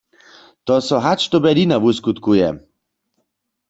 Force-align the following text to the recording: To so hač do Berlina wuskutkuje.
To 0.69 0.77
so 0.85 0.97
hač 1.05 1.21
do 1.31 1.37
Berlina 1.45 1.77
wuskutkuje. 1.85 2.49